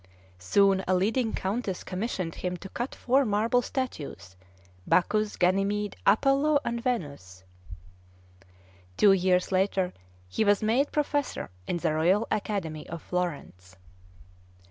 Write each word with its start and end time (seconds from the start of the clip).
Soon 0.39 0.83
a 0.87 0.95
leading 0.95 1.31
countess 1.31 1.83
commissioned 1.83 2.33
him 2.33 2.57
to 2.57 2.69
cut 2.69 2.95
four 2.95 3.23
marble 3.23 3.61
statues, 3.61 4.35
Bacchus, 4.87 5.35
Ganymede, 5.37 5.95
Apollo, 6.07 6.57
and 6.65 6.81
Venus. 6.81 7.43
Two 8.97 9.11
years 9.13 9.51
later, 9.51 9.93
he 10.27 10.43
was 10.43 10.63
made 10.63 10.91
professor 10.91 11.51
in 11.67 11.77
the 11.77 11.93
Royal 11.93 12.27
Academy 12.31 12.89
of 12.89 12.99
Florence. 12.99 13.75